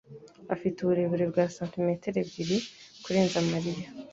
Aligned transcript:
afite 0.53 0.77
uburebure 0.79 1.25
bwa 1.31 1.45
santimetero 1.55 2.17
ebyiri 2.23 2.57
kurenza 3.03 3.37
Mariya. 3.51 3.87